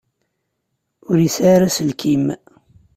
[1.09, 2.25] Ur yesɛi ara aselkim.